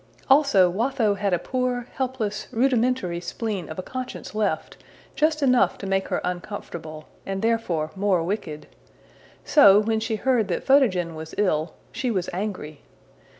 Also, 0.31 0.67
Watho 0.67 1.13
had 1.13 1.31
a 1.31 1.37
poor, 1.37 1.85
helpless, 1.93 2.47
rudimentary 2.51 3.21
spleen 3.21 3.69
of 3.69 3.77
a 3.77 3.83
conscience 3.83 4.33
left, 4.33 4.77
just 5.15 5.43
enough 5.43 5.77
to 5.77 5.85
make 5.85 6.07
her 6.07 6.19
uncomfortable, 6.23 7.07
and 7.23 7.43
therefore 7.43 7.91
more 7.95 8.23
wicked. 8.23 8.65
So, 9.45 9.79
when 9.79 9.99
she 9.99 10.15
heard 10.15 10.47
that 10.47 10.63
Photogen 10.65 11.13
was 11.13 11.35
ill, 11.37 11.75
she 11.91 12.09
was 12.09 12.31
angry. 12.33 12.81